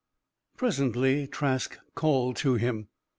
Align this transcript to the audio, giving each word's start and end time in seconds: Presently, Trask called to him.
Presently, 0.57 1.27
Trask 1.27 1.77
called 1.93 2.35
to 2.37 2.55
him. 2.55 2.87